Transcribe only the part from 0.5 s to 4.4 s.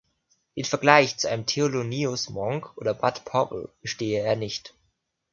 Den Vergleich zu einem Thelonious Monk oder Bud Powell bestehe er